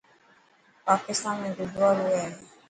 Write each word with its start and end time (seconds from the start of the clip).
پاڪستان 0.85 1.35
۾ 1.47 1.49
گڙدواڙو 1.57 2.05
هي. 2.15 2.25